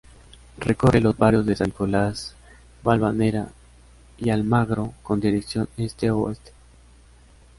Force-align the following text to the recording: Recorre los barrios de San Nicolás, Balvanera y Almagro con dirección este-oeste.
Recorre 0.57 0.99
los 0.99 1.15
barrios 1.15 1.45
de 1.45 1.55
San 1.55 1.67
Nicolás, 1.67 2.33
Balvanera 2.83 3.49
y 4.17 4.31
Almagro 4.31 4.93
con 5.03 5.19
dirección 5.19 5.69
este-oeste. 5.77 6.53